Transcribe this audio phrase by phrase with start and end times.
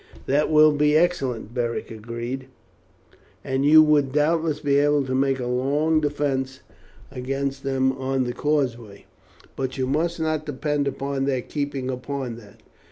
[0.25, 2.47] "That will be excellent," Beric agreed,
[3.43, 6.61] "and you would doubtless be able to make a long defence
[7.11, 9.05] against them on the causeway.
[9.55, 12.63] But you must not depend upon their keeping upon that.